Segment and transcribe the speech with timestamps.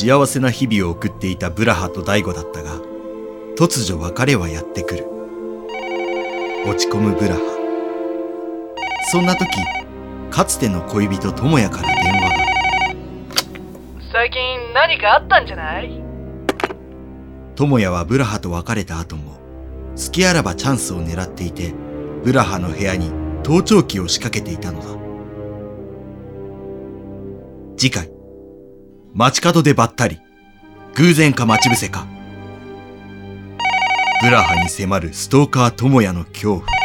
[0.00, 2.76] 幸せな日々を送っていたブラハと大悟だったが、
[3.56, 5.04] 突如別れはやってくる。
[6.68, 7.40] 落ち込むブラハ。
[9.10, 9.48] そんな時、
[10.30, 12.36] かつての恋人智也から電話が。
[14.12, 16.00] 最近何かあったんじゃない？
[17.56, 19.40] 智也はブラハと別れた後も、
[19.96, 21.74] 隙あらばチャンスを狙っていて、
[22.22, 23.10] ブラハの部屋に
[23.42, 24.86] 盗聴器を仕掛けていたのだ。
[27.76, 28.12] 次回、
[29.14, 30.20] 街角でばったり、
[30.94, 32.06] 偶然か待ち伏せか。
[34.22, 36.77] ブラハに迫るストーカー智也の恐怖。